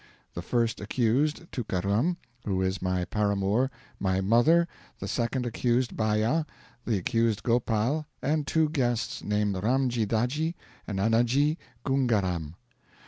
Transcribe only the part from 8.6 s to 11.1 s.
guests named Ramji Daji and